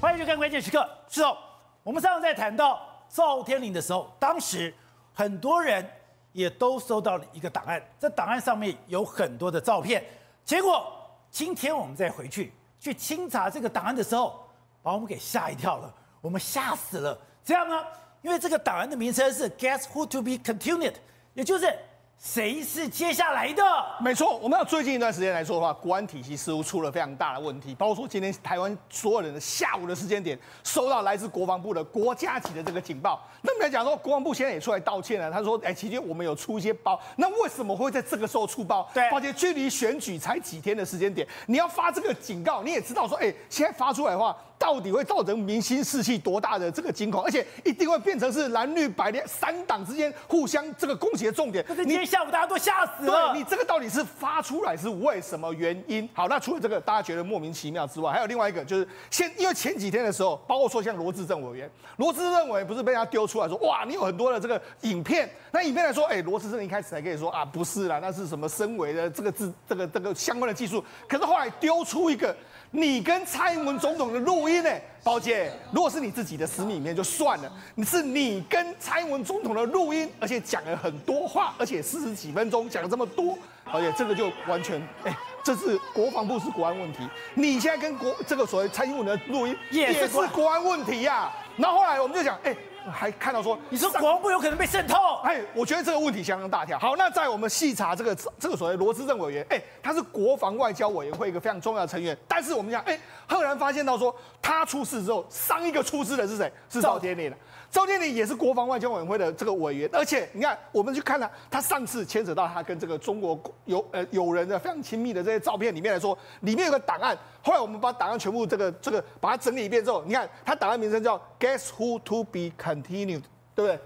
[0.00, 0.88] 欢迎收看关键时刻。
[1.10, 1.36] 是哦，
[1.82, 4.72] 我们上次在谈到赵天麟的时候，当时
[5.12, 5.86] 很多人
[6.32, 10.02] 也都收到了一个档案，这档案上面有很多的照片。
[10.42, 10.90] 结果
[11.30, 14.42] 今天我们再回去去清查这个档案的时候，
[14.82, 17.18] 把我们给吓一跳了，我们吓死了。
[17.44, 17.84] 这样呢，
[18.22, 20.94] 因为这个档案的名称是 Guess Who to be Continued，
[21.34, 21.78] 也就是。
[22.22, 23.62] 谁是接下来的？
[23.98, 27.74] 没错，我们要最近一段时间来说的话，国安体系似乎出了非常大的问题。
[27.74, 33.26] 包括说今天台湾所有人的下午的时间点，收到来自国防部的国家级的这个警报。
[33.40, 35.30] 那么来讲说，国防部现在也出来道歉了。
[35.30, 38.86] 他说：“哎，其实我们有出一些包，那为什么会在这个时候出包？
[38.92, 51.64] 对，而且距离选举才几天的时间点，你要发这个警告，你也知道说，哎，现在发出来的话。”到底会造成民心士气多大的这个惊恐，而且一定会变成是蓝绿白的三党之间互相这个攻击的重点。
[51.66, 53.32] 今天下午大家都吓死了。
[53.32, 56.06] 对，你这个到底是发出来是为什么原因？
[56.12, 72.36] 好，那除了这个大家觉得莫名其妙之外，还有另外一个就是先，因为前几天的时候，包括说像罗志政委员， 罗志政委员不是被他丢出来说，哇，你有很多的这个影片，那影片来说，哎，罗志政一开始还可以说啊，不是啦，那是什么身为的这个字，这个这个相关的技术，可是后来丢出一个。
[72.72, 74.70] 你跟蔡英文总统的录音呢？
[75.02, 86.98] 宝姐，如果是你自己的私密影片就算了，你是你跟蔡英文总统的录音，而且讲了很多话，而且四十几分钟讲了这么多，而且这个就完全，哎，这是国防部是国安问题，
[87.34, 91.32] 你现在跟国这个所谓蔡英文的录音也是国安问题呀、啊。
[91.56, 92.56] 然后后来我们就讲，哎。
[92.92, 95.16] 还看到说，你说国防部有可能被渗透？
[95.24, 96.78] 哎，我觉得这个问题相当大条。
[96.78, 102.16] 好，那在我们细查这个这个所谓罗斯政委员，哎，他是国防外交委员会一个非常重要的成员。
[102.28, 106.52] 但是我们讲，哎，赫然发现到说，他出事之后，上一个出事的是谁？
[106.68, 107.32] 是赵天麟。
[107.70, 117.16] 赵建林也是国防外交委员会的这个委员，而且你看，我们去看了他上次牵扯到他跟这个中国有呃友人的非常亲密的这些照片里面来说，里面有个档案。
[117.42, 123.22] 后来我们把档案全部这个这个把它整理一遍之后，你看他档案名称叫 Guess Who to be Continued，
[123.54, 123.78] 对不对？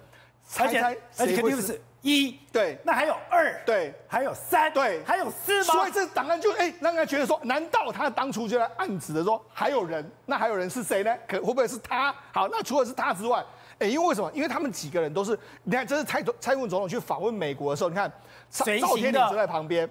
[0.46, 2.38] 猜猜谁会是一？
[2.50, 3.62] 对，那还有二？
[3.66, 4.72] 对，还有三？
[4.72, 5.74] 对，还有四吗？
[5.74, 10.10] 所以这档案就哎让人觉得说，难道他当初就在暗指的说还有人？
[10.24, 11.14] 那还有人是谁呢？
[11.28, 12.14] 可会不会是他？
[12.32, 13.44] 好，那除了是他之外。
[13.78, 14.30] 哎，因为为什么？
[14.34, 18.10] 因为他们几个人都是，你看，这是蔡总、蔡英文总统去访问美国的时候，你看，
[18.50, 19.88] 赵天麟就在旁边，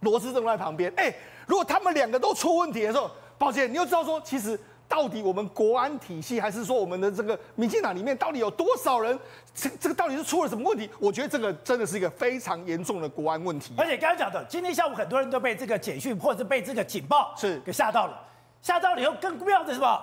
[0.00, 0.92] 罗致政在旁边。
[0.96, 1.14] 哎，
[1.46, 9.18] 如果他们两个都出问题的时候，抱歉，你又知道说，其实到底我们国安体系，还是说我们的这个民进党里面，到底有多少人？
[9.54, 10.90] 这这个到底是出了什么问题？
[10.98, 13.72] 我觉得这个真的是一个非常严重的国安问题。
[13.78, 18.20] 而且刚刚讲的，今天下午很多人都被这个简讯或者是被这个警报是给吓到了，
[18.60, 20.02] 吓到了以后更妙的是什么？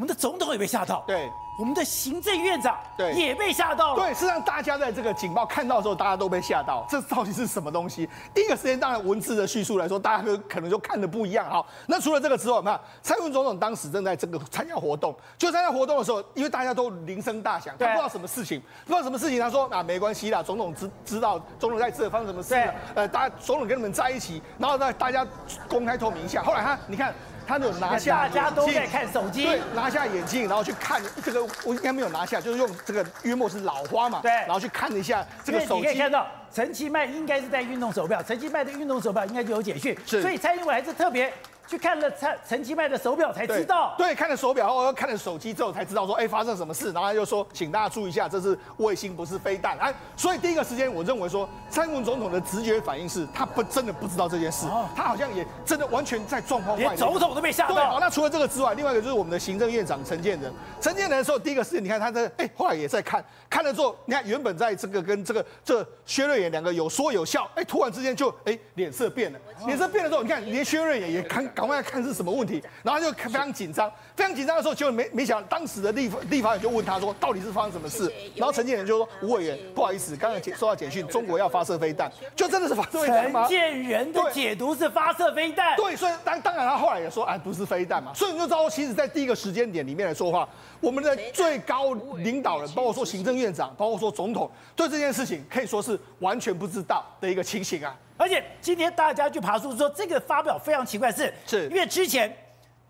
[0.00, 1.04] 我们的总统也被吓到。
[1.06, 1.30] 对。
[1.58, 4.02] 我们的行政院长对也被吓到了。
[4.02, 6.86] 对，是让大家在这个警报看到的时候，大家都被吓到。
[6.88, 8.08] 这到底是什么东西？
[8.32, 11.44] 第一个时间，当然文字的叙述来说，大家可能就看的不一样。
[11.50, 19.38] 好，那除了这个之外，那蔡英文总统当时正在这个参加活动，就参加活动的时候，因为大家都铃声大响，他不知道什么事情，不知道什么事情。
[19.38, 22.74] 他说：“啊，没关系啦，总统知知道，总统在这发生什么事了。
[22.94, 25.26] 呃，大家总统跟你们在一起，然后呢，大家
[25.68, 26.42] 公开透明一下。
[26.42, 27.12] 后来他，你看。”
[27.50, 35.80] 他有拿下，大家都在看手机，对，拿下眼镜，然后去看这个，我应该没有拿下，就是用这个约莫是老花嘛，对，然后去看了一下这个手机。
[35.80, 36.24] 你可以看到
[36.54, 41.32] 陈其迈应该是在运动手表，陈其迈的运动手表应该就有简讯，是，所以蔡英文还是特别。
[41.70, 49.78] 去看了陈陈其迈的手表才知道，对，对，看了手表后，看了手机之后才知道说，哎，发生什么事，然后他就说，请大家注意一下，这是卫星，不是飞弹。
[49.78, 54.66] 哎，所以第一个时间，我认为说，蔡英文总统的直觉反应是他不真的不知道这件事，
[54.96, 57.74] 他好像也真的完全在状况外，连总统都被吓到。
[57.76, 72.62] 对，好，那除了这个之外，另外一个就是我们的行政院长陈建仁，陈建仁的时候，第一个时间，你看他在，哎，后来也在看，看了之后，你看原本在这个跟这个这薛瑞妍两个有说有笑，哎，突然之间就哎脸色变了，脸色变了之后，你看连薛瑞妍也看赶快看是什么问题。
[72.82, 78.10] 然后就非常紧张，非常紧张的时候，就没没想到当时的立法立法委就问他说，到底是发生什么事？
[78.34, 83.42] 然后陈建仁就说，吴委员，不好意思，刚才收到简讯，中国要发射飞弹，就真的是发射飞弹吗？
[83.42, 90.48] 陈建仁的解读是发射飞弹，对，所以当当然他后来也说，哎，不是飞弹嘛，所以你就知道，其实，在第一个时间点里面来说话，
[90.80, 97.94] 我们的最高领导人，包括说行政院长，包括说总统，对这件事情可以说是完全不知道的一个情形啊。
[98.20, 101.66] 而且今天大家去爬树说，这个发表非常奇怪是，是。
[101.70, 102.30] 因为之前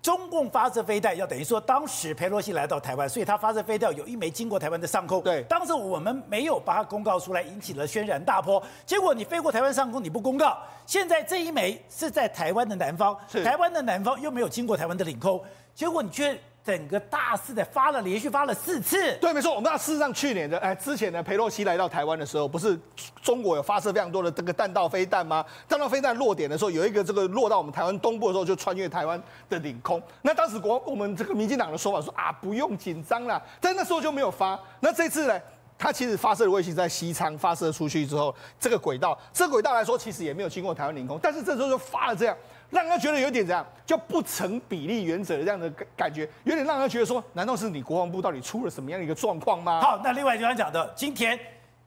[0.03, 5.23] 中共发射飞弹，要等于说当时佩洛西来到台湾，所以他发射飞弹有一枚经过台湾的上空。
[5.23, 8.61] 对，当时我们没有把它公告出来，引起了轩然大波。
[8.85, 15.41] 结果你飞过台湾上空，你不公告，现在这一枚是在台湾的南方，台湾的南方又没有经过台湾的领空，
[15.77, 19.17] 结果你却整个大肆的发了，连续发了四次。
[19.17, 19.51] 对，没错。
[19.55, 22.79] 我们知道，事实上去年的哎，之前呢，裴洛西来到台湾的时候，不是
[23.23, 25.45] 中国有发射非常多的这个弹道飞弹吗？
[25.67, 30.01] 弹道飞弹落点的时候，有一个这个落到我们台湾东部的时候，就穿越台湾的领空。
[30.21, 34.59] 那当时国我们这个民进党的说法说啊，不用紧张啦，但那时候就没有发。
[34.81, 35.41] 那这次呢，
[35.79, 42.37] 它其实发射的卫星在西昌发射出去之后，这个轨道，这个轨道来说，其实也没有经过台湾领空，但是这时候就发了这样。
[42.71, 49.81] 让人家觉得有点这样，叫不成比例原则的这样的感感觉，有点让人家觉得说，难道是你国防部到底出了什么样的一个状况吗？
[49.81, 51.39] 好，那另外就刚讲的，今天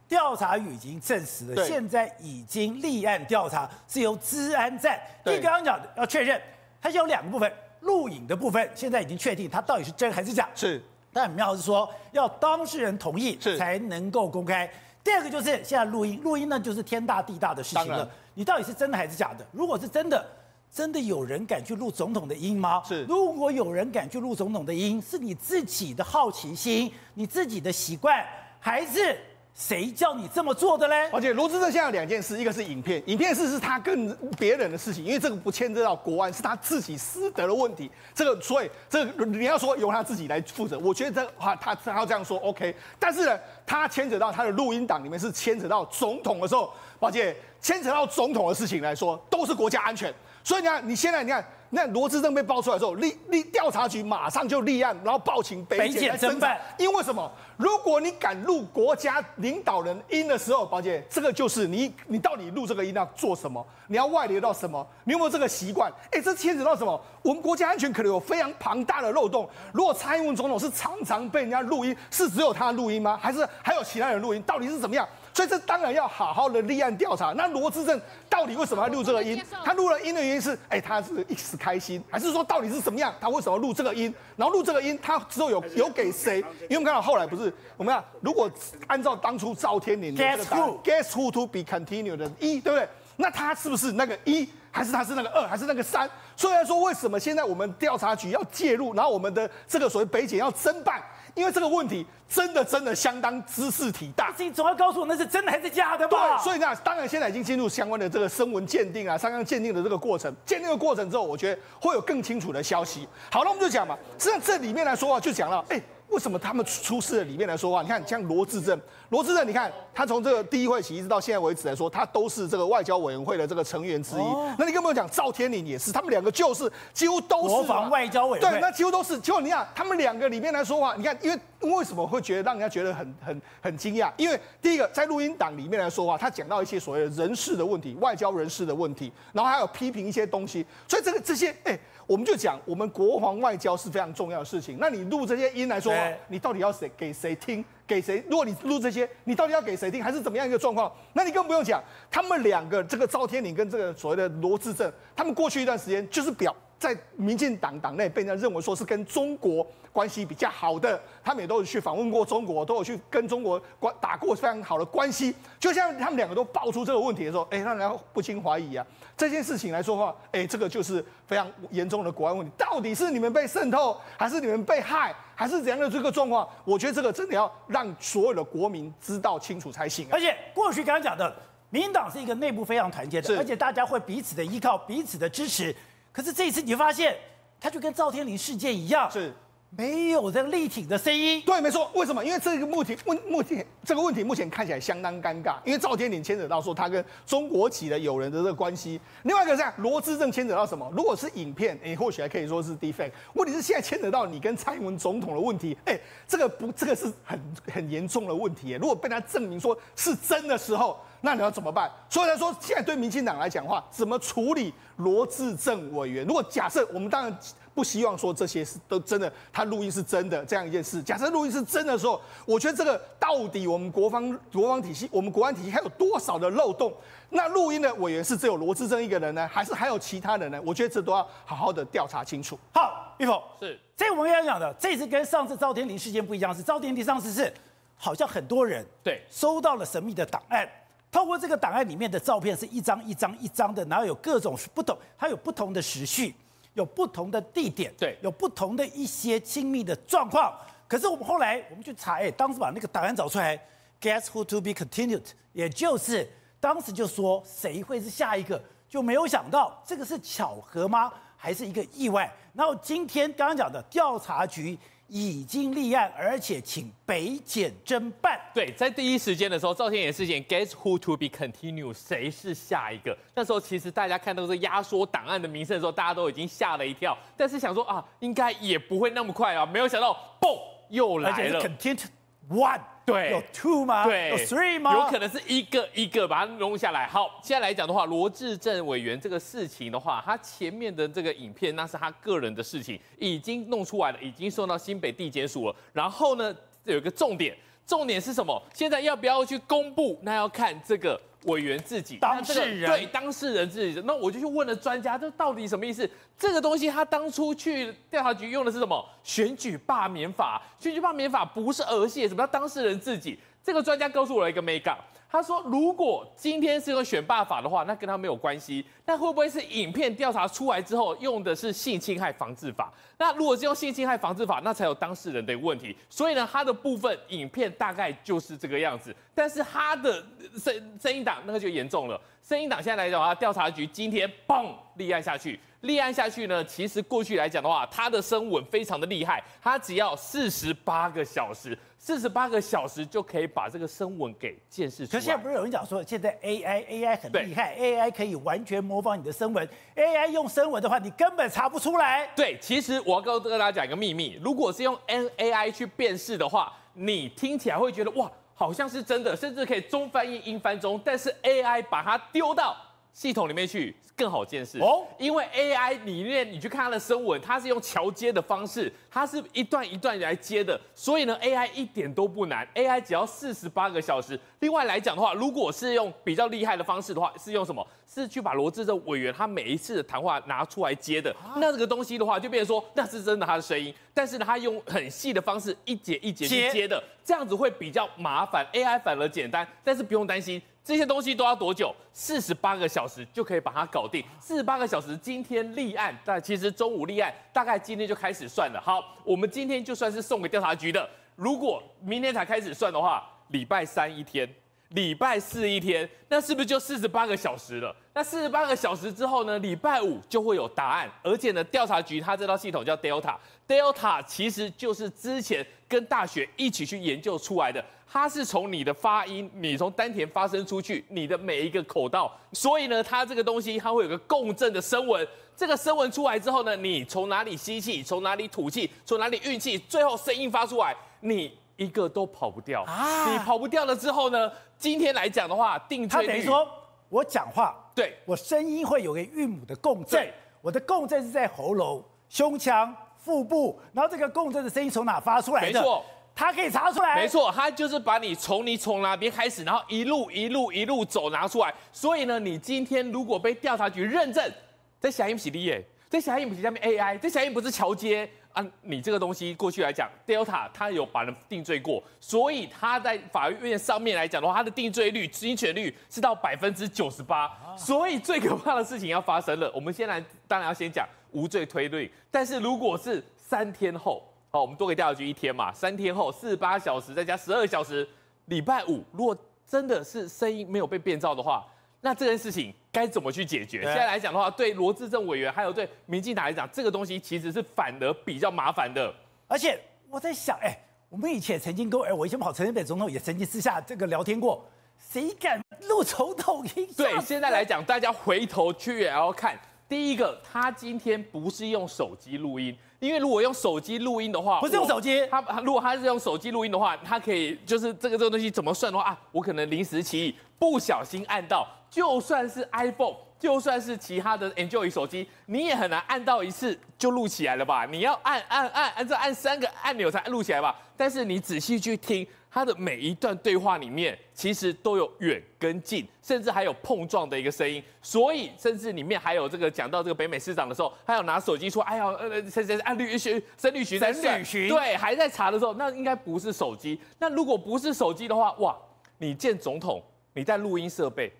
[0.09, 4.99] 调查局已经证实了，对现在已经立案调查，是由治安站。
[5.23, 6.39] 对，你刚刚讲的要确认，
[6.81, 10.49] 它是有两个部分，录影的部分现在已经确定它到底是真还是假。
[10.53, 10.83] 是，
[11.13, 14.69] 但很妙是说要当事人同意才能够公开。
[15.01, 19.45] 第二个就是现在录音，录音呢就是天大地大的事情了，你到底是真的还是假的？
[19.53, 20.25] 如果是真的。
[20.73, 22.81] 真的有人敢去录总统的音吗？
[22.83, 23.03] 是。
[23.03, 28.25] 如果有人敢去录总统的音，是你自己的好奇心，你自己的习惯，
[28.59, 29.15] 还是
[29.53, 31.07] 谁叫你这么做的嘞？
[31.13, 37.91] 而且罗志正现在有两件事，一个是影片，影片事是他跟别人的事情，因为这个不牵涉到国安，是他自己私德的问题。
[38.15, 42.75] 这个，所以这个你要说由他自己来负责，我觉得这话他他要这样说 OK。
[42.97, 50.11] 但是呢，他牵扯到他的录音档里面是牵扯到总统的时候，而且牵扯到总统的事情来说，都是国家安全。
[50.43, 56.59] 所以你看，你现在你看，那罗志正被爆出来之后，立立调查局马上就立案，然后报请北检来侦办。
[56.77, 57.31] 因为什么？
[57.55, 63.65] 如果你敢录国家领导人音的时候，宝姐，这个就是你你到底录这个音要做什么？
[63.87, 64.85] 你要外流到什么？
[65.05, 65.91] 你有没有这个习惯？
[66.11, 66.99] 哎，这牵扯到什么？
[67.21, 69.49] 我们国家安全可能有非常庞大的漏洞。
[69.71, 73.17] 如果蔡英文总统是常常被人家录音，是只有他录音吗？
[73.21, 74.41] 还是还有其他人录音？
[74.43, 75.07] 到底是怎么样？
[75.33, 77.33] 所以这当然要好好的立案调查。
[77.33, 77.99] 那罗志正
[78.29, 79.41] 到底为什么要录这个音？
[79.65, 83.13] 他录了音的原因是，哎，他是一时开心，还是说到底是什么样？
[83.19, 84.13] 他为什么要录这个音？
[84.35, 86.37] 然后录这个音，他之后有有给谁？
[86.69, 88.49] 因为我们看到后来不是我们看，如果
[88.87, 92.87] 按照当初赵天麟的这个 Guess who to be continued 的一，对不对？
[93.15, 96.09] 那他是不是那个一，还是他是那个二，还是那个三？
[96.35, 101.01] 所以来说，为什么现在我们调查局要介入，然后我们的这个所谓北检要侦办？
[101.35, 106.37] 因为这个问题真的真的相当知识体大，你总要告诉我那是真的还是假的吧？
[106.37, 113.07] 对，所以呢，当然现在已经进入相关的这个声纹鉴定啊，相关鉴定的这个过程，鉴定的过程之后，我觉得会有更清楚的消息。
[113.31, 115.81] 好了，我们就讲嘛，实际上这里面来说啊就讲了，哎。
[116.13, 117.81] 为什么他们出事的里面来说话？
[117.81, 118.79] 你看，像罗志正，
[119.09, 124.19] 罗志正，你看他从这个第一会起一直到现在为止来说，他都是这个外交委员会的这个成员之一。
[124.19, 128.57] 哦、那你跟我讲，赵天麟也是，他们两个就是几乎都是国防外交委员会。
[128.57, 129.19] 对，那几乎都是。
[129.19, 131.39] 结果你看，他们两个里面来说话，你看，因为
[131.75, 134.11] 为什么会觉得让人家觉得很很很惊讶？
[134.15, 141.79] 因为第一个在录音档里面来说话，他讲到一些所谓的人事的问题、外交人事的问题，然后还有批评一些东西，所以这个这些哎。
[142.05, 144.77] 我们就讲，我们国防外交是非常重要的事情。
[144.77, 145.93] 那你录这些音来说，
[146.27, 147.63] 你到底要谁给谁听？
[147.85, 148.23] 给谁？
[148.29, 150.01] 如果你录这些，你到底要给谁听？
[150.01, 150.91] 还是怎么样一个状况？
[151.11, 165.33] 那你更不用讲，他们两个这个赵天麟跟这个所谓的罗志正，他们过去一段时间就是表在民进党党内被人家认为说是跟中国关系比较好的，他们也都有去访问过中国，都有去跟中国关打过非常好的关系。
[165.59, 168.85] 就像他们两个都爆出这个问题的时候，哎，让人家不禁怀疑啊。
[169.15, 172.51] 这件事情来说的话，哎，这个就是非常严重的国安问题。
[172.57, 176.49] 到底是你们被渗透，还是你们被害，还是怎样的这个状况？
[176.65, 180.09] 我觉得这个真的要让所有的国民知道清楚才行啊。
[180.13, 181.31] 而且过去刚刚讲的，
[181.69, 185.75] 民进党是一个内部非常团结的，是而且大家会彼此的依靠，彼此的支持。
[186.11, 187.15] 可是这一次你就发现，
[187.59, 189.31] 他就跟赵天麟事件一样，是。
[189.75, 191.89] 没有这个力挺的声音，对，没错。
[191.95, 192.23] 为什么？
[192.23, 199.01] 因为这个问题问目前这个问题目前看起来相当尴尬，因为赵天麟牵扯到说他跟中国籍的友人的这个关系。
[199.23, 200.87] 另外一个是罗智正牵扯到什么？
[200.95, 203.11] 如果是影片，哎，或许还可以说是 defect。
[203.33, 207.39] 问题是现在牵扯到你跟蔡英文总统的问题，哎，这个不，这个是很
[207.73, 208.73] 很严重的问题。
[208.73, 211.89] 如果被他证明说是真的时候，那你要怎么办？
[212.09, 216.23] 所以来说，现在对民进党来讲的话，怎么处理罗智正委员？
[216.27, 217.35] 如果假设我们当然。
[217.73, 221.01] 不希望说这些是都真的，他录音是真的这样一件事。
[221.01, 226.93] 假设录音是真的时候，我觉得这个到底我们国防国防体系，我们国安体系还有多少的漏洞？
[227.29, 230.61] 那录音的委员是只有罗志正一个人呢，还是还有其他人呢？
[230.63, 232.57] 我觉得这都要好好的调查清楚。
[232.71, 237.51] 好，玉凤是，这我们刚刚讲的，这次跟上次赵天麟事件不一样，是赵天麟上次是
[237.95, 240.69] 好像很多人对收到了神秘的档案，
[241.11, 246.35] 透过这个档案里面的照片是一张一张一张的，然后有各种不同，它有不同的时序。
[246.73, 250.53] 有不同的地点，对，有不同的一些亲密的状况。
[250.87, 253.59] 可是我们后来我们去查，哎，当时把那个档案找出来
[254.01, 261.11] ，Guess who to be continued，也就是当时就说谁会是下一个，就没有想到这个是巧合吗？
[261.35, 262.31] 还是一个意外？
[262.53, 264.77] 然后今天刚刚讲的调查局。
[265.15, 268.41] 已经立案，而且请北检侦办。
[268.51, 271.93] 对，在第一时间的时候，赵天野事件，Guess who to be continued？
[271.93, 273.15] 谁是下一个？
[273.35, 277.15] 那时候其实大家看到这压缩档案的名声的时候，大家都已经吓了一跳。
[277.37, 281.61] 但是想说啊，应该也不会那么快啊，没有想到，嘣，又来了。
[281.61, 282.05] Content
[282.49, 282.81] one。
[283.05, 284.05] 对，有 two 吗？
[284.05, 284.93] 对，有 three 吗？
[284.93, 287.05] 有可能是一个一个把它弄下来。
[287.05, 295.75] 好，现在来讲的话，罗志政委员这个事情的话，他前面的这个影片那是他个人的事情，已经弄出来了，已经送到新北地检署了。
[295.91, 296.55] 然后呢，
[296.85, 297.53] 有一个重点，
[297.85, 298.61] 重点是什么？
[298.73, 300.19] 现在要不要去公布？
[300.23, 301.19] 那要看这个。
[301.47, 306.09] 委员自己，当事人、這個、对当事人自己，那我就去问了专家，这到底什么意思？
[306.39, 309.05] 这个东西他当初去调查局用的是什么？
[309.25, 313.37] 选举罢免法，选举罢免法不是儿戏，什么叫当事人自己？
[313.61, 314.97] 这个专家告诉我了一个眉角。
[315.33, 318.85] 他说：“如果今天是用选罢法的话，那跟他没有关系。
[319.03, 322.93] 那会不会是影片调查出来之后用的是性侵害防治法？
[323.17, 325.97] 那如果是用性侵害防治法，那才有当事人的问题。
[326.07, 329.15] 所以呢，他的部分影片大概就是这个样子。
[329.33, 330.23] 但是他的
[330.55, 332.21] 声声音档那个就严重了。
[332.45, 334.65] 声音党现在来讲的话，调查局今天嘣
[334.97, 345.17] 立案下去，立案下去呢，其实过去来讲的话，他的声纹非常的厉害，他只要四十八个小时。”四十八个小时就可以把这个声纹给鉴识出来。
[345.17, 349.65] 可是现在不是有人讲说，现在 AI AI 很厉害，AI 可以完全模仿你的声纹。
[349.95, 352.27] AI 用声纹的话，你根本查不出来。
[352.35, 361.01] 对，其实我要跟跟大家讲一个秘密，如果是用 N AI 去辨识的话，你听起来会觉得哇，好像是真的，甚至可以中翻译英翻中。
[361.03, 362.75] 但是 AI 把它丢到
[363.13, 363.95] 系统里面去。
[364.15, 374.39] 更好见识哦，因为 AI 里面你去看它的声纹，它是用桥接的方式，它是一段一段来接的，所以呢，AI 一点都不难，AI 只要四十八个小时。
[374.59, 377.85] 另外来讲的话，如果是用比较厉害的方式的话，是用什么？
[378.07, 388.63] 是去把罗志的委员他每一次的谈话拿出来接的，啊、那这个东西的话，就变成说那是真的他的声音，但是呢，他用很细的方式一节一节去接的，接这样子会比较麻烦。
[388.73, 390.61] AI 反而简单，但是不用担心。
[390.83, 391.95] 这些东西都要多久？
[392.11, 394.23] 四十八个小时就可以把它搞定。
[394.39, 398.81] 四十八个小时，今天立案，但其实中午立案，大概今天就开始算了。
[398.83, 401.09] 好，我们今天就算是送给调查局的。
[401.35, 404.47] 如果明天才开始算的话，礼拜三一天，
[404.93, 407.95] 礼拜四一天，那是不是就四十八个小时了？
[408.13, 409.57] 那四十八个小时之后呢？
[409.57, 433.31] 礼拜五就会有答案，而且呢，调查局它这套系统叫 Delta，Delta 其实就是之前跟大学一起去研究出来的，它是从你的发音，你从丹田发声出去，你的每一个口道，所以呢，它这个东西它会有个共振的声纹，这个声纹出来之后呢，你从哪里吸气，从哪里吐气，从哪里运气，最后声音发出来，你一个都跑不掉啊！
[433.31, 436.67] 你跑不掉了之后呢，今天来讲的话，定罪率，他等于说
[437.09, 437.75] 我讲话。
[437.95, 440.27] 对，我声音会有个韵母的共振，
[440.61, 445.79] 我的共振是在喉咙、胸腔、腹部，然后这个共振的声音从哪发出来的？
[445.79, 446.03] 没错，
[446.35, 447.15] 它可以查出来。
[447.15, 451.73] 没错，他就是把你从你从哪边开始，然后一路一路一路走拿出来。
[451.91, 454.51] 所以呢，你今天如果被调查局认证，
[454.99, 458.29] 这声音不是你的，这声音不是下面 AI，这声音不是桥接。
[458.51, 467.49] 啊，你这个东西过去来讲，Delta 它有把人定罪过，所以它在法院上面来讲的话，它的定罪率、知情率是到百分之九十八。
[467.75, 469.71] 所以最可怕的事情要发生了。
[469.73, 472.07] 我们先来，当然要先讲无罪推论。
[472.29, 478.07] 但是如果是三天后，好，我们多给调查局一天嘛，三天后四十八小时再加十二小时，
[478.45, 481.65] 礼拜五，如果真的是声音没有被变造的话，
[482.03, 482.71] 那这件事情。
[482.93, 483.81] 该怎么去解决？
[483.85, 489.11] 现在来讲的话，对罗志政委员还有对民进党来讲，这个东西其实是反而比较麻烦的。
[489.47, 489.79] 而且
[490.11, 490.77] 我在想，哎，
[491.09, 494.63] 我们以前曾经跟哎，我以前跑陈水扁总统也曾经私下这个聊天过，
[494.99, 496.87] 谁敢录总统音？
[496.95, 511.67] 对，现在来讲，大家回头去也要看，第一个，他今天不是用手机录音，因为如果用手机录音的话，不是用手机，他如果他是用手机录音的话，他可以就是这个这个东西怎么算的话啊，我可能临时起意不小心按到。
[511.93, 517.85] 就算是 iPhone，就算是其他的 Android 手机，你也很难按到一次就录起来了吧？
[517.85, 520.75] 你要按按按，按照按三个按钮才录起来吧？
[520.97, 527.83] 但是你仔细去听它的每一段对话里面，其实都有远跟近，甚至还有碰撞的一个声音。
[528.01, 536.99] 所以甚至里面还有这个讲到这个北美市长的时候，还有拿手机说：“哎呀，呃，谁谁按律学申律徐在申律徐对，还在查的时候，那应该不是手机。
[537.19, 538.75] 那如果不是手机的话，哇，
[539.19, 540.01] 你见总统，
[540.33, 541.31] 你带录音设备。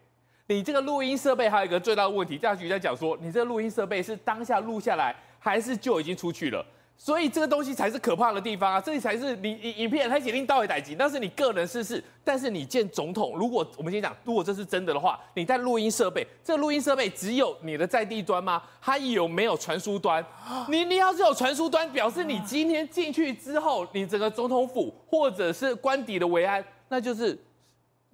[0.47, 6.65] 你这个录音设备还有一个最大的问题，调查局在讲说，你这个录音设备是当下录下来，还是就已经出去了？
[6.95, 8.79] 所以这个东西才是可怕的地方啊！
[8.79, 12.01] 这里才是你影影片，它决定到位代级，那是你个人私事。
[12.23, 18.61] 但是你见总统，如果我们先讲，如果这是真的的话，你在录音设备，这录音设备只有你的在地端吗？
[18.79, 20.23] 它有没有传输端？
[20.69, 27.37] 你你要是有传输端，表示你今天进去之后，你整个总统府或者是官邸的维安，那就是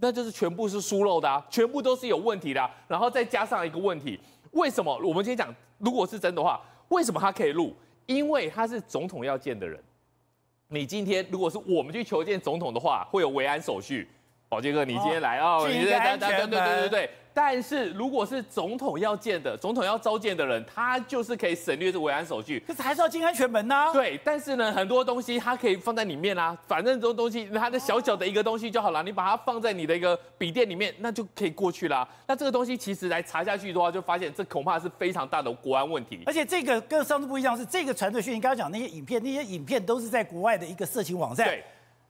[0.02, 2.70] 那就是全部是疏漏的啊，全部都是有问题的啊。
[2.88, 4.20] 然后再加上一个问题，
[4.52, 7.76] 为什么我们先讲，如果是真的话，为什么他可以录？
[8.06, 9.80] 因为他是总统要见的人，
[10.70, 14.10] 你今天如果是我们去求见总统的话，会有维安手续。
[14.48, 17.10] 宝杰哥，你今天来哦，你对对对对对对。
[17.42, 23.94] 但是如果是总统要见的，总统要召见的人，他就是可以省略这维安手续，可是还是要进安全门呐、啊。
[23.94, 32.06] 对，但是呢，很多东西它可以放在里面啊，反正这种东西，它的小小的一个东西就好了，你把它放在你的一个笔电里面，那就可以过去啦。
[32.28, 36.22] 那这个东西其实来查下去的话，就发现这恐怕是非常大的国安问题。
[36.26, 41.48] 而且这个跟上次不一样，是这个传的讯，你刚刚讲那些影片，那些影片都是在国外的一个色情网站。
[41.48, 41.64] 对。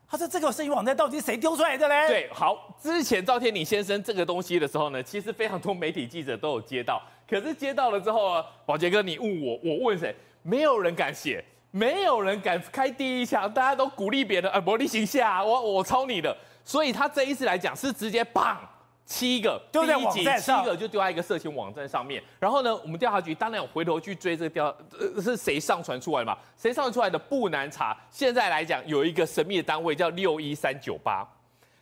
[0.09, 6.99] 他说：“这个摄影网站到底谁丢出来的嘞？”对，好，之前赵天麟先生这个东西的时候呢，其实非常多媒体记者都有接到，
[7.29, 10.15] 可是接到了之后，宝杰哥，你问我，我问谁？
[10.41, 18.57] 没有人敢写，没有人敢开第一枪，大家都鼓励别人，呃，魔力行下，我我抄你的，所以他这一次来讲是直接棒。
[19.09, 22.23] 七个丢在网站上，七个就丢在一个色情网站上面。
[22.39, 24.65] 然后呢，我们调查局当然有回头去追这个调，
[24.99, 26.37] 呃，是谁上传出来的嘛？
[26.55, 27.97] 谁上传出来的不难查。
[28.11, 31.27] 现在来讲，有一个神秘的单位叫六一三九八。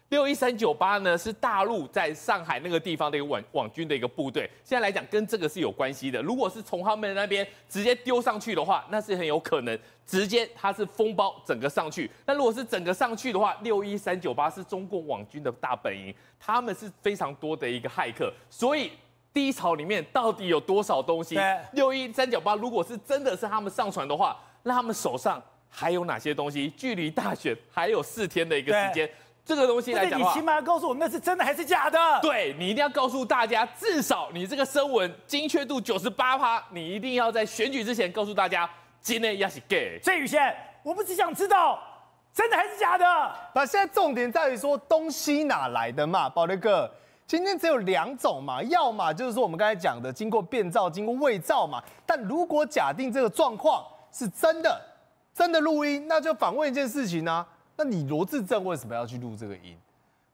[0.09, 4.49] 六一三九八呢，是大陆在上海那个地方的一个网网军的一个部队。
[4.63, 6.21] 现在来讲，跟这个是有关系的。
[6.21, 12.09] 如果是从他们那边直接丢上去的话，那是很有可能直接它是封包整个上去。
[12.25, 18.33] 那如果是整个上去的话，六一三九八是中共网军的大本营，他们是非常多的一个骇客。
[18.49, 18.91] 所以
[19.33, 21.37] 低潮里面到底有多少东西？
[21.73, 26.69] 六一三九八如果是真的是他们上传的话，那他们手上还有哪些东西？
[26.77, 29.09] 距离大选还有四天的一个时间。
[29.47, 31.97] 这个东西来讲，你起码要告诉我们那是真的还是假的？
[32.21, 39.97] 对，你一定要告诉大家，至少你这个声纹精确度九十八趴，你一定要在选举之前告诉大家，今天要是 gay。
[40.03, 41.79] 郑宇轩，我们只想知道
[42.33, 43.05] 真的还是假的。
[43.55, 46.91] 那现在重点在于说东西哪来的嘛，宝杰哥，
[47.25, 51.81] 今天只有两种嘛，要么就是说我们刚才讲的经过变造、经过伪造嘛。
[52.05, 54.81] 但如果假定这个状况是真的，
[55.33, 57.47] 真的录音，那就反问一件事情呢、啊？
[57.77, 59.77] 那你罗志正为什么要去录这个音，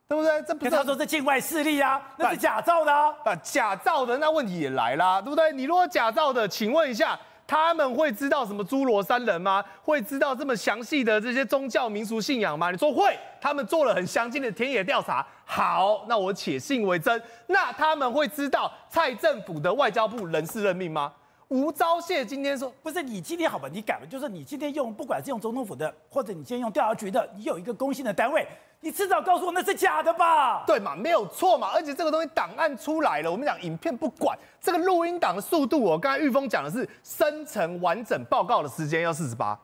[0.08, 0.42] 对不对？
[0.44, 5.52] 这不是他说是境外势力啊，那是假造的啊，啊，假造的那问题也来啦，对不对？
[5.52, 9.62] 你如果假造的，请问一下，他们会知道什么侏罗山人吗？
[9.84, 12.72] 会知道这么详细的这些宗教民俗信仰吗？
[12.72, 15.26] 你说会，他们做了很详尽的田野调查。
[15.44, 17.22] 好，那我且信为真。
[17.48, 21.12] 那他们会知道蔡政府的外交部人事任命吗？
[21.50, 23.68] 吴钊燮今天说，不是你今天好吧？
[23.72, 28.48] 你改了，就是你今天用，不管是用总统府的，或者你今天用调查局的，你有一个公信的单位，
[28.80, 30.64] 你迟早告诉我那是假的吧？
[30.66, 31.70] 对嘛，没有错嘛。
[31.74, 39.60] 而且这个东西档案出来了，我们讲影片不管这个录音档的速度，我刚才玉峰讲的是生成完整报告的时间要四十八，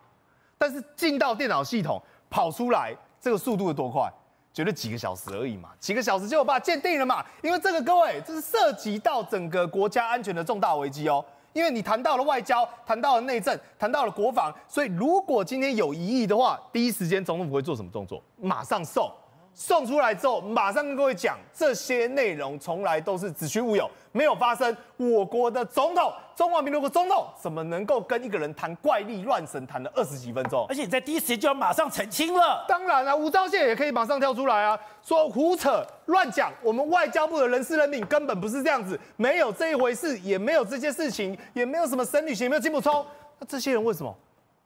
[0.57, 4.11] 但是进到电脑系统跑出来这个速度有多快？
[4.51, 7.25] 觉得几个小时而已嘛，几个小时就把它鉴定了嘛。
[7.41, 11.23] 因为这个各位，这是涉及到整个国家安全的重大危机哦。
[11.53, 18.21] 因为你谈到了外交，谈到了内政，谈到了国防，所以如果今天有疑义的话，第一时间总统府会做什么动作？
[18.37, 19.11] 马上送。
[19.53, 24.75] 送出来之后，马上跟各位讲，这些内容从来都是子虚乌有，没有发生。
[24.95, 30.65] 我国的总统，中华民国的总统，怎么能够跟一个人谈怪力乱神，谈了二十几分钟？
[30.69, 32.63] 而且你在第一时间就要马上澄清了。
[32.67, 43.05] 当然啊，吴钊燮也可以马上跳出来啊，说胡扯乱讲，我们外交部的人事任命根本不是这样子，没有这一回事，也没有这些事情，也没有什么神女行，也没有金溥聪。
[43.39, 44.15] 那这些人为什么？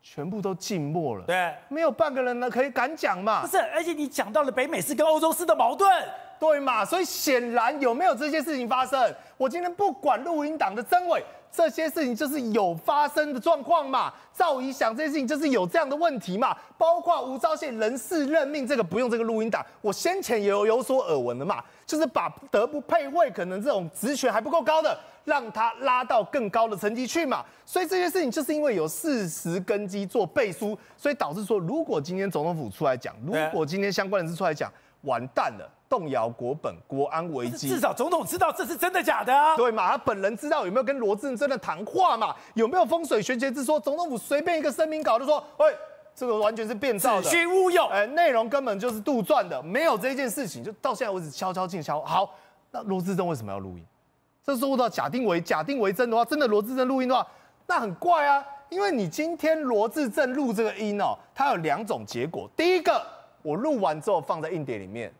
[0.06, 3.42] 全部都静默了，对，没有半个人呢可以敢讲嘛。
[3.42, 5.90] 不是，而且你讲到了北美式跟欧洲式的矛盾，
[6.38, 6.84] 对嘛？
[6.84, 9.16] 所以显然有没有这些事情发生？
[9.38, 14.14] 我今天不管录音档的真伪，这些事情就是有发生的状况嘛。
[14.34, 16.54] 赵怡想，这些事情就是有这样的问题嘛。
[16.78, 25.00] 包括吴钊燮人事任命这个不用这个录音档，我先前也有有所耳闻的嘛，就是把德不配位，可能这种职权还不够高的。
[25.26, 34.72] 让他拉到更高的层级去嘛，所以这些事情就是因为有事实根基做背书，所以导致说，如果今天总统府出来讲，如果今天相关人士出来讲，
[35.04, 37.70] 完蛋了，动摇国本，国安危机。
[37.70, 39.56] 至少总统知道这是真的假的啊？
[39.58, 39.92] 对嘛？
[39.92, 42.36] 他本人知道有没有跟罗志珍的谈话嘛？
[42.54, 43.80] 有没有风水玄学之说？
[43.80, 45.74] 总统府随便一个声明稿就说，喂，
[46.16, 52.02] 这个完全是变造的，子虚乌有，哎，内容根本就是杜撰的，没有这件事情，就到现在为止悄悄进悄。
[52.02, 52.34] 好，
[52.72, 53.86] 那罗智正为什么要录音？
[54.44, 57.26] 这受到假定为假定为真的话，真的罗志正录音的话，
[57.66, 58.46] 那很怪啊！
[58.70, 62.50] 因为你今天罗志正录这个音哦，它有两种结果。
[62.58, 63.02] 第一个，
[63.42, 65.14] 我录完之后放在硬碟里面，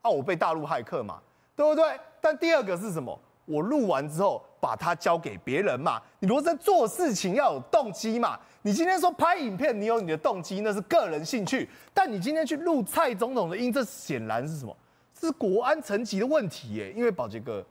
[0.00, 1.18] 啊，我被大陆骇客嘛，
[1.54, 1.84] 对不对？
[2.20, 3.18] 但第二个是什么？
[3.46, 6.00] 我录完之后把它交给别人嘛。
[6.20, 8.38] 你罗志正做事情要有动机嘛。
[8.62, 11.68] 你今天说拍影片，你有你的动机，那是个人兴趣。
[11.92, 14.76] 但你今天去录蔡总统的音，这显然是什么？
[15.18, 16.92] 是国安层级的问题耶。
[16.92, 17.64] 因为宝杰哥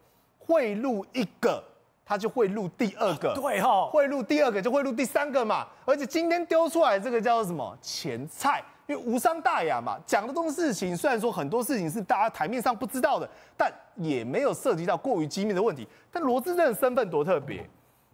[0.50, 1.64] 会录一个。
[2.04, 5.68] 他就会录第二个，对哈，会录第二个就会录第三个嘛。
[5.86, 10.00] 而且今天丢出来这个叫做什么前菜，因为无伤大雅嘛。
[10.08, 15.88] 讲的东西事情，虽然说很多事情是大家台面上不知道的，但也没有涉及到过于机密的问题。
[16.12, 17.64] 但罗志正的身份多特别，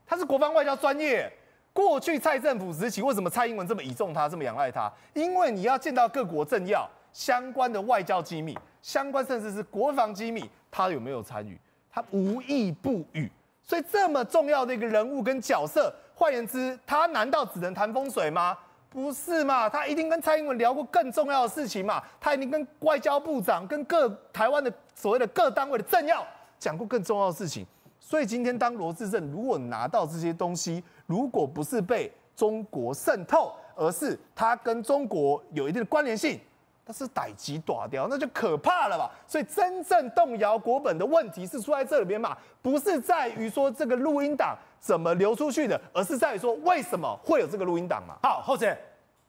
[0.06, 1.32] 他是国防外交专业。
[1.72, 4.92] 过去蔡政府时期，为什么蔡英文这么倚重他，这么仰赖他？
[5.14, 11.58] 因为你要见到各国政要相关的外交机密，相关甚至是国防机密，他有没有参与？
[11.96, 13.32] 他无一不语。
[13.64, 18.56] 所以这么重要的一个人物跟角色，换言之，他难道只能谈风水吗？
[18.90, 19.70] 不是嘛？
[19.70, 22.04] 他一定跟蔡英文聊过更重要的事情嘛？
[22.20, 26.26] 他一定跟外交部长、跟各台湾的所谓的各单位的政要
[26.60, 27.66] 讲过更重要的事情。
[28.00, 36.40] 所以今天当罗志正如果拿到这些东西，如果不是被中国渗透，而是他跟中国有一定的关联性。
[36.88, 39.10] 那是逮鸡打掉，那就可怕了吧？
[39.28, 42.38] 所以真正动摇国本的问题是出在这里边嘛？
[42.62, 48.16] 不是在于说这个录音档怎么流出去的，而是在于说为什么会有这个录音档嘛？
[48.22, 48.68] 好，后者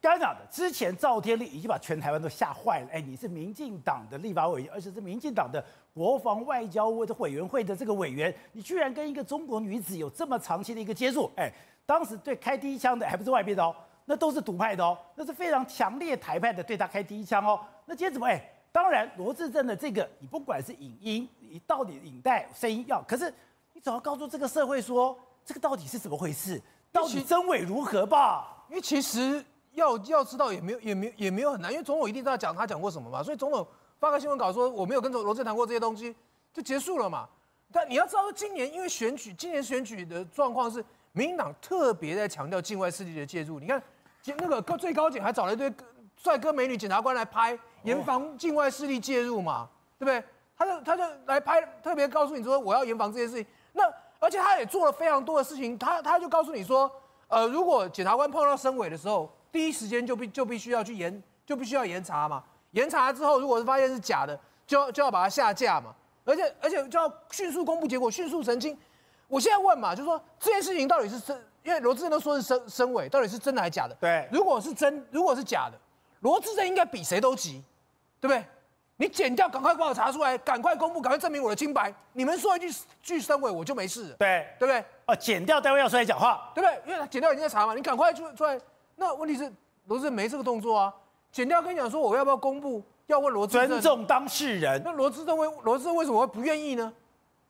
[0.02, 2.88] 刚刚讲的，之前赵天麟已经把全台湾都吓坏了。
[2.92, 5.64] 哎，你是民进党的立法委员，而且是民进党的
[5.94, 11.30] 国防外交委的委员会的这个委员，你居然跟一个中国女子有这么长期的一个接触？
[11.36, 11.50] 哎，
[11.86, 13.74] 当时对开第一枪的还不是外边的哦。
[14.06, 17.60] 那都是独派的哦，那是非常强烈台派的，对他开第一枪哦。
[17.84, 18.26] 那今天怎么？
[18.26, 18.40] 哎，
[18.70, 23.32] 当然罗志正的这个，你不管是影音，你到底影带声音要，可是
[23.72, 28.64] 你总要告诉这个社会说，这个到底是怎么回事，到底真伪如何吧？
[28.68, 33.66] 因为其实要要知道也没有也没有也没有很难，因为总统一定都要讲他讲过什么嘛，所以总统
[33.98, 36.14] 发个新闻稿说我没有跟罗智正谈过这些东西，
[36.52, 37.28] 就结束了嘛。
[37.72, 43.82] 但你要知道，今年因为选举，今年选举的状况是民进党特别在强调境外势力的介入，你看。
[44.38, 45.72] 那个高最高检还找了一堆
[46.16, 50.22] 帅哥美女检察官来拍，严防境外势力介入嘛，对不对？
[50.56, 53.46] 他就他就来拍，特别告诉你说我要严防这件事情。
[53.74, 53.84] 那
[54.18, 56.90] 而且他也做了非常多的事情，他他就告诉你说，
[57.28, 62.42] 呃，如果检察官碰到声伪的时候，第一时间就必就必须要去严，就必须要严查嘛。
[62.70, 65.94] 严查之后，如果是发现是假的，就要就要把它下架嘛。
[66.24, 68.76] 而且而且就要迅速公布结果，迅速澄清。
[69.28, 71.38] 我现在问嘛，就是说这件事情到底是真？
[71.66, 73.96] 因为罗志正都说是声声伪，到底是真的还是假的？
[74.00, 75.76] 对，如果是真，如果是假的，
[76.20, 77.60] 罗志正应该比谁都急，
[78.20, 78.44] 对不对？
[78.98, 81.92] 你剪掉，赶快帮我查出来，赶快公布，赶快证明我的清白。
[82.12, 84.84] 你们说一句句声伪，我就没事了，对，对不对？
[85.06, 86.80] 哦，剪掉单位要出来讲话，对不对？
[86.86, 88.56] 因为他剪掉已经在查嘛，你赶快出出来。
[88.94, 89.52] 那问题是
[89.86, 90.94] 罗志正没这个动作啊，
[91.32, 94.80] 剪掉跟你讲说我要不要公布，要问罗志正，尊重当事人。
[94.84, 96.92] 那罗志正为罗志正为什么会不愿意呢？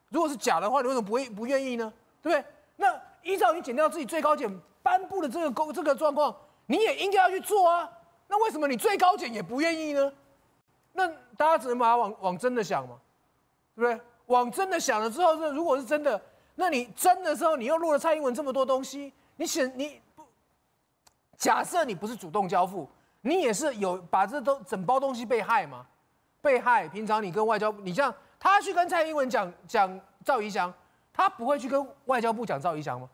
[0.09, 1.93] 如果是假的话，你为什么不会不愿意呢？
[2.23, 2.45] 对不对？
[2.77, 2.99] 那。
[3.27, 4.49] 依照你检调自己最高检
[4.83, 6.35] 颁布的这个公这个状况，
[6.67, 7.91] 你也应该要去做啊。
[8.29, 10.13] 那为什么你最高检也不愿意呢？
[10.93, 12.97] 那大家只能把它往往真的想嘛，
[13.75, 14.01] 对不对？
[14.27, 16.21] 往真的想了之后，这如果是真的，
[16.55, 20.25] 那你真的时候，你又录了蔡英文这么多东西，你选你不？
[21.37, 22.89] 假设你不是主动交付，
[23.21, 25.87] 你也是有把这都整包东西被害吗？
[26.41, 26.89] 被害。
[26.89, 30.73] 平常你跟外交，你像他去跟蔡英文讲讲赵怡翔，
[31.13, 33.09] 他不会去跟外交部讲赵怡翔吗？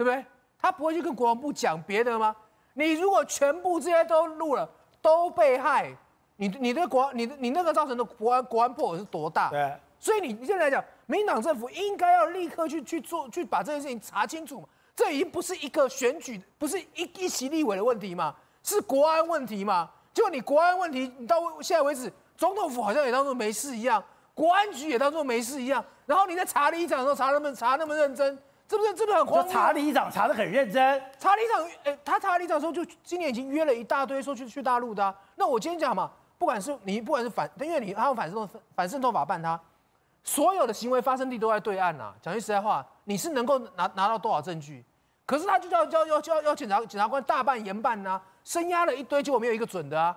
[0.00, 0.24] 对不对？
[0.58, 2.34] 他不会去跟国防部讲别的吗？
[2.72, 4.66] 你如果全部这些都录了，
[5.02, 5.94] 都被害，
[6.36, 9.50] 你你的国，你的你那个造成的国安国安破口是多大？
[9.50, 9.76] 对。
[9.98, 14.68] 所以你你现在来讲，民进党政府应该要立刻去去做，去把这件事情查清楚嘛。
[14.96, 19.90] 这已经不是一个选举，不是一一席立委的问题嘛，是国安问题嘛。
[20.14, 28.38] 就你国安问题，你到现在为止，总统府好像也当做没事一样，国安局也当做没事一样，然后你在查里长的时候查那么查那么认真。
[28.70, 28.96] 是不是？
[28.96, 29.48] 是不是很慌？
[29.48, 31.02] 查理长查得很认真。
[31.18, 35.12] 查理长，哎，他查理长的时候，就今年已经约了一大堆说去去大陆的啊。
[35.34, 39.60] 那我今天讲嘛，不管是你，不管是反，因为你他用反渗透反渗透法办他，
[40.22, 42.14] 所有的行为发生地都在对岸呐。
[42.22, 44.84] 讲句实在话，你是能够拿拿到多少证据？
[45.26, 50.16] 可是他就叫叫要叫要检察检察官大办严办呐，声押了一堆，结果没有一个准的啊，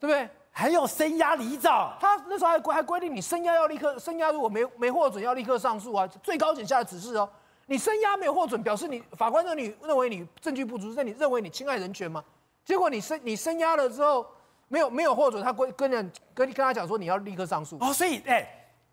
[0.00, 0.28] 对不对？
[0.50, 7.28] 还有声押里长，他那时候还规还规定你声押要立刻声押，如果没没获准要立刻上诉啊，最高检下的指示哦。
[7.66, 12.22] 你声押没有获准，表示你法官认你认为你证据不足，是你认为你侵害人权吗？
[12.64, 14.26] 结果你声你声押了之后，
[14.68, 17.76] 没有没有获准，他跟跟人跟跟他讲说你要立刻上诉。
[17.80, 18.46] 哦，所以哎，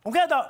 [0.03, 0.45] 我们看到，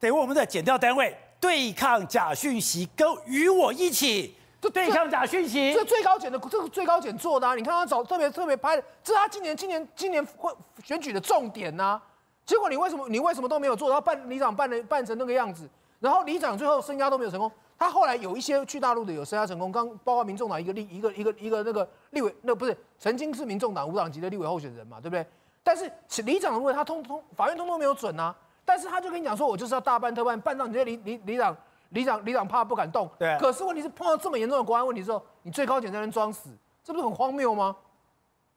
[0.00, 7.54] 得问我们的检调单位对抗假讯息，跟与我一起这对抗假讯息，这最高检的这个最高检做的啊！
[7.54, 12.02] 你看他找特别特别拍的，这是他今年今年今年会选举的重点呐、啊。
[12.44, 13.88] 结果你为什么你为什么都没有做？
[13.88, 15.68] 然后办里长办的办成那个样子，
[16.00, 17.50] 然后里长最后声押都没有成功。
[17.78, 25.24] 他后来有一些去大陆的有声押成功，刚包括民众党一个立一个一个一个那个立委，那、不是曾经是民众党无党籍的立委候选人嘛，对不对？
[25.62, 25.90] 但是
[26.22, 28.34] 里长的问他通通法院通通没有准啊。
[28.64, 31.56] 但是他就跟你讲说，我就是要大办特办，办到你这里里里长
[31.90, 33.08] 里长里长怕不敢动。
[33.18, 33.34] 对。
[33.38, 36.50] 可是问题是碰到这么严重的国安问题之后，你最高检在那装死，
[36.84, 37.74] 这不是很荒谬吗？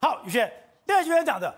[0.00, 0.52] 好，宇轩，
[0.84, 1.54] 第二句话讲的，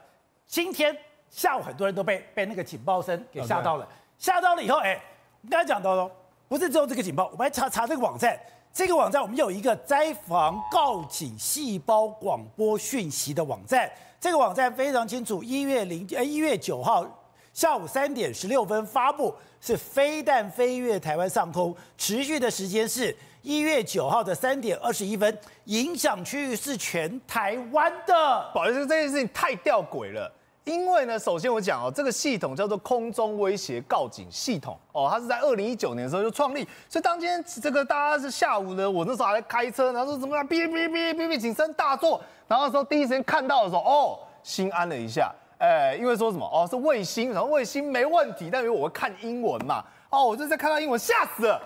[0.47, 0.97] 今天
[1.31, 5.03] 下午很多人都被被那个警报声给吓到了，吓到了以后，哎，
[5.51, 6.11] 刚才讲到了，
[6.49, 8.39] 不是只有这个警报，我们来查查这个网站，
[8.73, 17.07] 这个网站我们有一个灾防告警细胞广播讯息的网站，这个网站非常清楚，一月零呃一月九号。
[17.53, 28.51] 下午三点十六分发布，是飞弹飞越台湾上空，持续的时间是一月九号的三点二十一分，影响区域是全台湾的。
[28.53, 30.29] 不好意思，这件事情太吊诡了，
[30.65, 45.31] 因为呢，首先我讲哦，这个系统叫做空中威胁告警系统哦，它是在二零一九年的时候就创立，所以当今天这个大家是下午呢，我那时候还在开车，然后说什么哔哔哔哔哔警声大作，然后那时候第一时间看到的时候，哦，心安了一下。
[45.59, 51.61] 哎，因为说什么哦，是卫星，然后卫星没问题，但因为我会看英文嘛，哦，我就在看到英文，吓死了，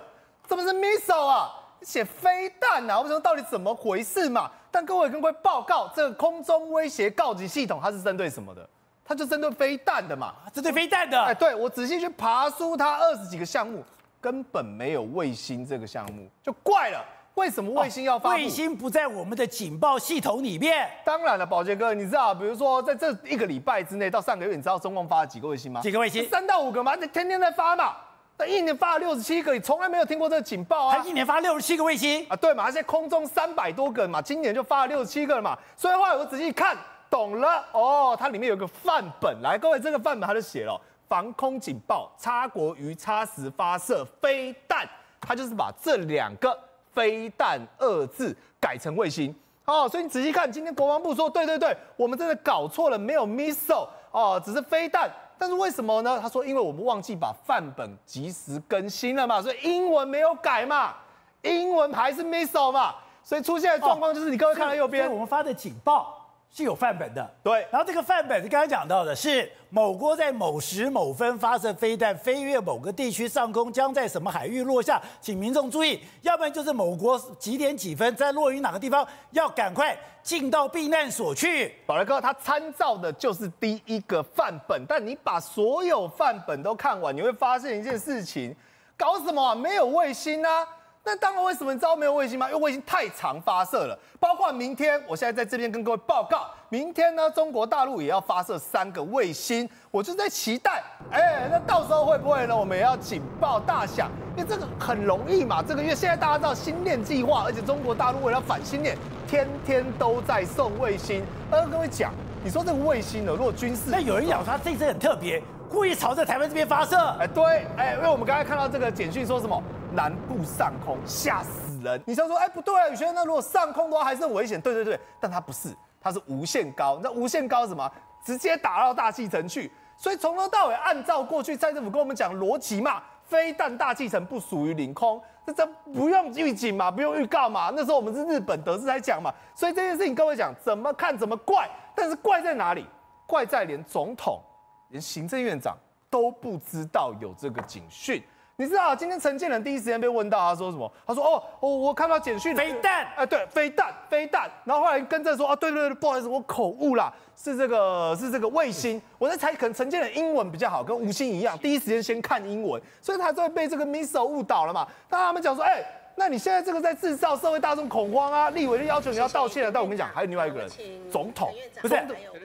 [0.46, 1.50] 怎么是 missile 啊？
[1.82, 3.00] 写飞弹啊？
[3.00, 4.50] 我说到底怎么回事嘛？
[4.70, 8.68] 但各位跟各位报告，这个空中威胁告警系统它是针对什么的？
[9.09, 11.18] 它就针对飞弹的嘛，针对飞弹的。
[11.23, 13.83] 哎，对，我仔细去爬梳它二十几个项目，
[14.21, 17.03] 根本没有卫星这个项目，就怪了。
[17.33, 18.37] 为什么卫星要发布？
[18.37, 20.90] 卫星不在我们的警报系统里面。
[21.05, 25.81] 当然了，宝杰哥，你知道，比如说在这一个礼拜之内到上个月，你知道中共发了几个卫星吗？
[25.81, 26.29] 几个卫星？
[26.29, 27.97] 三到五个嘛，天天在发嘛。
[28.37, 30.99] 那一年发了六十七个，你从来没有听过这个警报啊？
[30.99, 32.37] 他一年发六十七个卫星啊？
[32.37, 32.64] 对嘛？
[32.64, 35.57] 而且空中三百多个嘛，今年就发了六十七个了嘛。
[35.77, 36.77] 所以后来我仔细看，
[37.11, 44.88] 懂了哦，它里面有个范本，来，各位这个范本它就写了防空警报，插国于插时发射飞弹，
[45.21, 46.59] 它就是把这两个。
[46.94, 49.33] 飞弹二字改成卫星
[49.66, 55.09] 哦，所以你仔细看，今天国防部说，对对对，我们真的搞错了，没有 missile 哦，只是飞弹。
[55.38, 56.18] 但是为什么呢？
[56.21, 60.97] 他说，因为我们忘记把范本及时更新了嘛，所以英文没有改嘛，
[61.42, 66.17] 英文还是 missile 嘛，所以出现的状况就是你各位看到右边，我们发的警报。
[66.50, 67.66] 是有范本的，对。
[67.70, 76.00] 然后这个范本是刚才讲到的，是某国在某时某分发射飞弹飞越某个地区上空，将在什么海域落下，请民众注意。
[76.22, 81.74] 要不然就是某国几点几分在落于哪个地方，要赶快进到避难所去。
[81.87, 88.56] 宝来哥，他参照的就是第一个范本，但你把所有范本都看完，你会发现一件事情，
[88.96, 89.54] 搞什么啊？
[89.54, 90.66] 没有卫星啊！
[91.04, 92.46] 那当然，为什么你知道没有卫星吗？
[92.48, 102.54] 因为卫星太常发射了，包括明天，我现在在这边跟各位报告，明天呢，中国大陆也要发射三个卫星，我就在期待，哎，那到时候会不会呢？
[102.54, 105.62] 我们也要警报大响，因为这个很容易嘛。
[105.66, 108.94] 这个月现在大家知道星链计划，而且中国大陆为了反星链，
[109.26, 111.24] 天天都在送卫星。
[111.50, 112.12] 呃，跟各位讲，
[112.44, 116.98] 你说这个卫星呢，如果军事，那有人讲他这次很特别，故意朝着台湾这边发射。
[117.18, 119.62] 哎，对，哎，因为我们刚才看到这个简讯说什么？
[119.94, 122.01] 南部上空吓死人！
[122.07, 124.61] 你想说，哎、不对啊，宇轩，那如果上空的话还是很危险。
[124.61, 126.98] 对对对，但它不是，它是无限高。
[127.03, 127.90] 那无限高是什么？
[128.24, 129.70] 直接打到大气层去。
[129.96, 137.72] 所以从头到尾，按照过去蔡政府跟我们讲逻辑嘛，飞弹大气层不属于领空，这这不用预警嘛，不用预告嘛。
[137.74, 142.87] 那时候我们是日本德智在讲嘛，所以这件事情各位讲怎么看怎么怪，但是怪在哪里？
[143.27, 144.40] 怪在连总统、
[144.88, 145.77] 连行政院长
[146.09, 148.22] 都不知道有这个警讯。
[148.61, 150.92] 你知道今天陈建仁第一时间被问到，他说什么？
[151.07, 164.85] 他说：“哦，我我看到简讯，飞弹，哎、呃，对，飞弹，飞弹。”然后后来跟着说：“啊，对对对，不好意思，我口误啦，是这个是这个卫星。”我在猜，可能陈建仁英文比较好，跟吴昕一样，第一时间先看英文，所以他就会被这个 missile 误导了嘛。
[165.09, 165.81] 但他们讲说：“哎。”
[166.18, 168.50] 那你现在这个在制造社会大众恐慌啊！
[168.50, 170.68] 立委就要求你要道歉了，但我跟你讲，还有另外一个人，
[171.11, 171.94] 总统不是？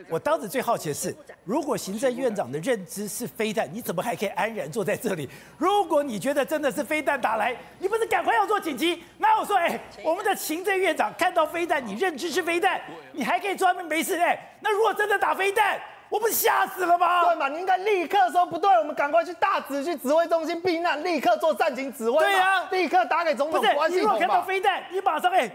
[0.09, 5.27] 我当时最好奇的是，如果行政院长的认知是飞弹，你怎么还可以安然坐在这里？
[5.57, 9.03] 如果你觉得真的是飞弹打来，你不是赶快要做紧急？
[9.17, 12.79] 那我说，哎，我们的行政院长看到飞弹，你认知是飞弹，
[13.11, 14.37] 你还可以专门没事哎。
[14.61, 15.81] 那如果真的打飞弹？
[16.13, 17.23] 我不是吓死了吗？
[17.23, 17.49] 对嘛？
[17.49, 22.19] 你应该立刻说不对，我们赶快去大直去指挥中心避难，立刻做战情指挥。
[22.19, 23.59] 对呀、啊，立刻打给总统。
[23.73, 25.49] 关系，你如果看到飞弹，你马上哎，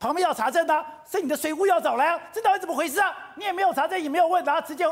[0.00, 3.14] 旁边要查证啊，是你的水户要找来啊，这到底怎么回事啊？
[3.34, 4.86] 你也没有查证，也没有问，然后直接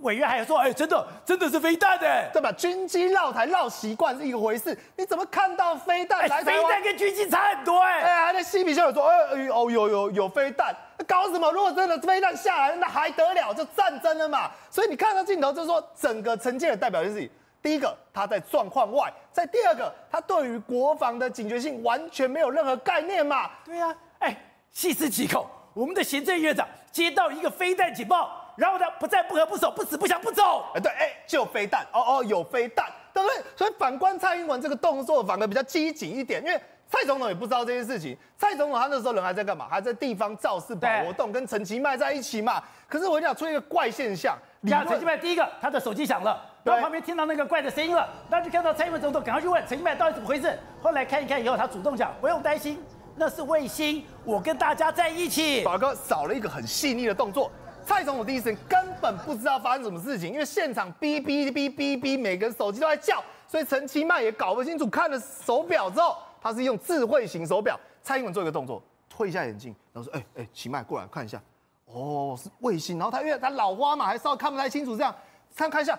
[0.00, 2.50] 委员还有说，哎，真的真的是飞弹的，对吧？
[2.52, 6.42] 军机绕台绕习惯是一个回事，你怎么看到飞弹来？
[6.42, 8.00] 飞弹跟军机差很多哎。
[8.00, 10.74] 哎呀，那嬉皮笑脸说，哎哦有有有飞弹，
[11.06, 11.52] 搞什么？
[11.52, 13.52] 如果真的飞弹下来，那还得了？
[13.52, 14.50] 就战争了嘛。
[14.70, 23.50] 所以你看到镜头，就是说整个陈建仁代表就是第一个，他在状况外；在第二个，他对于国防的警觉性完全没有任何概念嘛。
[23.62, 24.36] 对呀、啊，哎。
[24.74, 30.64] 细思极恐，我们的行政院长接到一个飞弹警报，然后呢，不战不和不守，不死不降不走。
[30.74, 33.44] 哎，对，哎，就飞弹，哦哦，有飞弹，对不对？
[33.56, 38.18] 所以反观蔡英文这个动作反而比较积极一点，因为蔡总统也不知道这件事情。
[38.36, 39.68] 蔡总统他那时候人还在干嘛？
[39.70, 42.60] 还在地方造势跑活动，跟陈其迈在一起嘛。
[42.88, 44.36] 可是我跟你讲，出一个怪现象。
[44.60, 50.58] 你看陈其迈第一个，他的手机响了，然后旁边听到那个怪的声音了，那就看到蔡英文总统赶快去问陈其迈到底怎么回事。
[50.82, 52.84] 后来看一看以后，他主动讲，不用担心。
[53.16, 55.62] 那是卫星，我跟大家在一起。
[55.62, 57.50] 宝哥少了一个很细腻的动作，
[57.86, 64.88] 蔡总统第一时间根本不知道发生什么事情，因为现场哔哔哔哔哔，每个人手机都在叫，所以陈其迈也搞不清楚。
[64.88, 67.78] 看了手表之后，他是用智慧型手表。
[68.02, 71.40] 蔡英文做一个动作，推一下眼镜，然后说：“哎哎，其迈过来看一下，
[71.86, 75.14] 哦，是卫星。”然后他因为他老花嘛，还稍微看不太清楚，这样
[75.54, 75.98] 看看一下，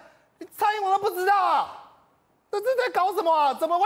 [0.51, 1.91] 蔡英文都不知道啊，
[2.51, 3.53] 这这在搞什么啊？
[3.53, 3.85] 怎么会？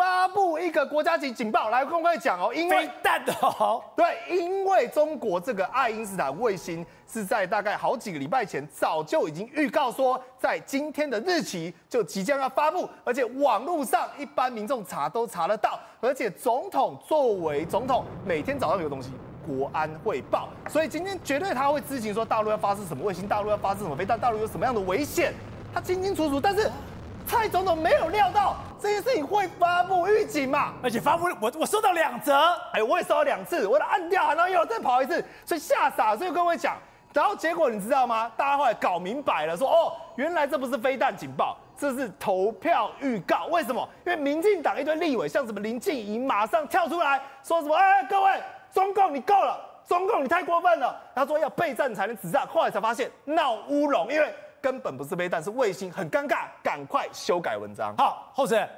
[0.00, 19.12] 发布一个国家级警报，来，公开讲哦，因为飞弹的哦， 对，因为中国这个爱因斯坦卫星是在大概好几个礼拜前，早就已经预告说，在今天的日期就即将要发布，而且网络上一般民众查都查得到，而且总统作为总统，每天早上有个东西，
[19.46, 25.34] 国安会报，所以今天绝对他会知情说大陆要发射什么卫星，大陆要发射什么飞弹，大陆有什么样的危险，
[25.74, 26.70] 他清清楚楚，但是。
[27.30, 32.36] 蔡总统没有料到这件事情会发布预警嘛，而且发布我我收到两则，
[32.72, 36.76] 哎，我也收到两次，我都按掉，然后又再跑一次，所以吓傻，所以跟我讲，
[37.14, 38.28] 然后结果你知道吗？
[38.36, 43.46] 大家后来搞明白了，说哦，原来这不是飞弹警报，这是投票预告。
[43.46, 43.88] 为什么？
[44.04, 48.42] 因为民进党一堆立委，像什么林静怡，马上跳出来说什么，哎，各位，
[48.74, 54.34] 中共你够了，中共你太过分了，他说要备战才能止战，后来才发现闹乌龙，因为。
[54.60, 57.94] 根本不是飞弹，是卫星，很尴尬，赶快修改文章。
[57.96, 58.68] 好，后生，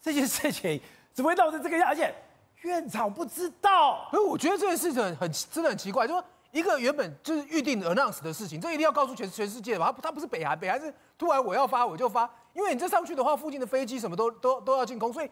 [0.00, 0.80] 这件事情
[1.12, 1.88] 怎么会闹成这个样？
[1.88, 2.14] 而且
[2.62, 9.92] 院长不知道，所以我觉得这件事情很，很真的很奇怪，就说一个原本就是预定 announce 的事情，这一定要告诉全全世界吧？
[9.96, 15.30] 他他不是北韩，北韩是突然我要发我就发，因为你这上去的话，附近的飞机什么都 都都要进空，所以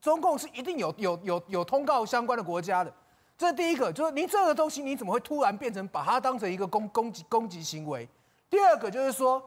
[0.00, 2.92] 中共是一定有有有有通告相关的国家的。
[3.36, 8.08] 这是第一个，就是您这个东西你怎么会突然变成把它当成一个攻攻击攻击行为？
[8.52, 9.42] 第二个就是说，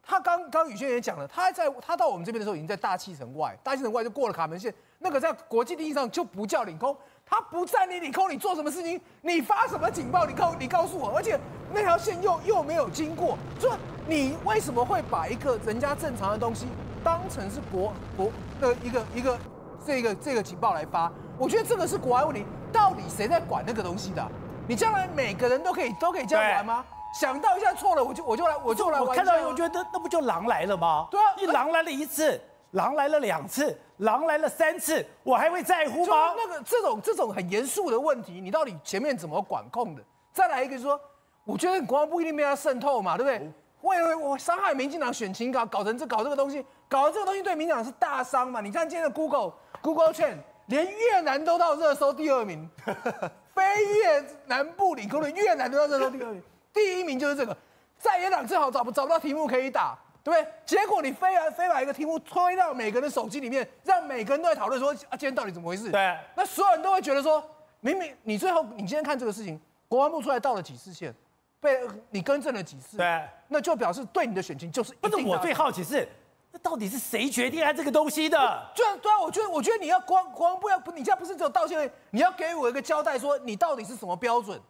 [0.00, 9.00] 他刚刚宇轩也讲了，他在他到我们这边的时候，已经在大气层外，大气层外就过了卡门线，那个在国际定义上就不叫领空，他不在你领空，你做什么事情？
[9.22, 10.24] 你发什么警报？
[10.24, 11.36] 你告你告诉我，而且
[11.72, 16.68] 那条线又又没有经过，说你为什么会把一个人家正常的东西
[17.02, 19.36] 当成是国国的一个一个
[19.84, 21.12] 这个这个警报来发？
[21.36, 24.24] 我觉得这个是国外问题，到底谁在管那个东西的？
[24.68, 26.84] 你将来每个人都可以都可以这样玩吗？
[27.14, 29.08] 想到一下错了，我就我就来我就来玩。
[29.08, 31.06] 我看到我觉得那，不就狼来了吗？
[31.10, 32.40] 对啊，你狼来了一次，
[32.72, 36.34] 狼来了两次，狼来了三次，我还会在乎吗？
[36.36, 40.02] 那个这种这种很严肃的问题，你到底前面怎么管控的？
[40.32, 41.00] 再来一个说，
[41.44, 43.52] 我觉得国防部一定被他渗透嘛，对不对？
[43.82, 48.60] 为了我伤害民进党选情搞搞成这搞这个东西，搞这个东西对民进党是大伤嘛？
[48.60, 52.68] 你看今天的 Google Google Trend 连越南都到热搜第二名，
[53.54, 56.42] 非越南部领空的越南都到热搜第二名。
[56.74, 57.56] 第一名就是这个，
[57.98, 60.52] 在野党正好找不找不到题目可以打，对不对？
[60.66, 65.90] 结果你非要非把一个题目推到每个人的手机里面，让每个人都在讨论说啊，今天到底怎么回事？
[65.92, 67.42] 对，那所有人都会觉得说，
[67.80, 71.14] 明明你最后你今天看这个事情，国防部出来道了几次歉，
[71.60, 74.92] 被你更正了几次，对，那就表示对你的选情就是。
[74.94, 76.08] 不是我最好奇是，
[76.50, 78.36] 那到底是谁决定按这个东西的？
[78.74, 84.60] 对啊，对啊，我觉得我觉得你要国国防部要不，你现在不是只有道歉，你要给我一个交代，说你到底是什么标准？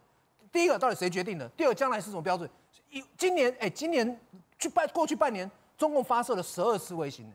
[0.55, 1.45] 第一个到底谁决定的？
[1.49, 2.49] 第二，将来是什么标准？
[2.89, 4.17] 一今年哎，今年
[4.57, 7.29] 去半过去半年，中共发射了十二次卫星，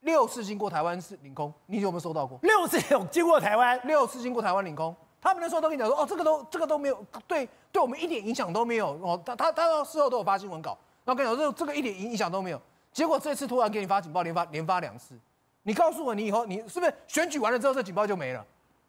[0.00, 2.36] 六次经过台湾是领空，你有没有收到过？
[2.42, 9.22] 六次有经过台湾，六次经过台湾领空，他们那时候都跟你讲说，哦，这个都这个都没有，对，对我们一点影响都没有哦。
[9.24, 12.60] 他他他到事后都有发新闻稿，然后跟你讲这这个一点影影响都没有。
[12.92, 15.14] 结果这次突然给你发警报，连发连发两次，
[15.62, 18.44] 你告诉我，你以后你是不是选举完了之后这警报就没了？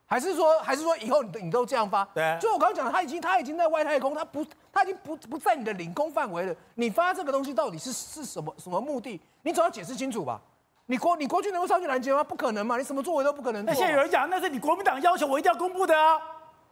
[0.09, 2.03] 还是说，还是说以后你你都这样发？
[2.15, 2.35] 对。
[2.41, 4.43] 就我刚刚讲的，他已经他已经在外太空，他不
[4.73, 6.55] 他已经不不在你的领空范围了。
[6.73, 9.21] 你发这个东西到底是是什么什么目的？
[9.43, 10.41] 你总要解释清楚吧？
[10.87, 12.23] 你国你国军能够上去拦截吗？
[12.23, 12.75] 不可能嘛！
[12.75, 13.63] 你什么作为都不可能。
[13.63, 16.19] 那现在有人讲，那是你国民党要求我一定要公布的啊。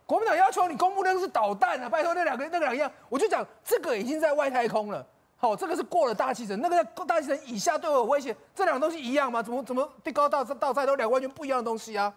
[0.08, 5.06] 国民党要求你公布那个是导弹啊，拜托那两个那个两样，我就讲这个已经在外太空了。
[5.36, 9.44] 好，这个是过了大气层，那个在大气层以下对我有威胁，这两个东西一样吗？
[9.44, 12.12] 怎么怎么地高到到在都两个完全不一样的东西啊？